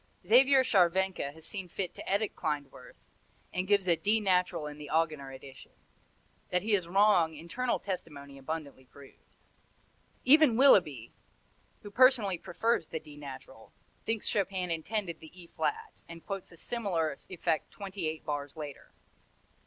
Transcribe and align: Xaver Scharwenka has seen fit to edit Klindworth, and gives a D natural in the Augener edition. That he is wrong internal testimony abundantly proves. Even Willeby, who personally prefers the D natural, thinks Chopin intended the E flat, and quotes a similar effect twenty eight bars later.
Xaver 0.25 0.63
Scharwenka 0.63 1.31
has 1.35 1.45
seen 1.45 1.67
fit 1.69 1.93
to 1.93 2.09
edit 2.09 2.35
Klindworth, 2.35 2.95
and 3.53 3.67
gives 3.67 3.87
a 3.87 3.95
D 3.95 4.19
natural 4.19 4.65
in 4.65 4.79
the 4.79 4.89
Augener 4.91 5.29
edition. 5.31 5.73
That 6.49 6.63
he 6.63 6.73
is 6.73 6.87
wrong 6.87 7.35
internal 7.35 7.77
testimony 7.77 8.39
abundantly 8.39 8.85
proves. 8.85 9.51
Even 10.25 10.57
Willeby, 10.57 11.11
who 11.83 11.91
personally 11.91 12.39
prefers 12.39 12.87
the 12.87 12.99
D 12.99 13.15
natural, 13.15 13.73
thinks 14.03 14.25
Chopin 14.25 14.71
intended 14.71 15.19
the 15.19 15.29
E 15.39 15.45
flat, 15.45 16.01
and 16.09 16.25
quotes 16.25 16.51
a 16.51 16.57
similar 16.57 17.15
effect 17.29 17.69
twenty 17.69 18.07
eight 18.07 18.25
bars 18.25 18.57
later. 18.57 18.93